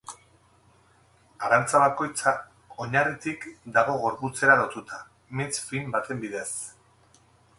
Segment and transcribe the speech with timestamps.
[1.49, 2.33] Arantza bakoitza
[2.85, 3.45] oinarritik
[3.77, 4.99] dago gorputzera lotuta,
[5.41, 6.49] mintz fin baten bidez.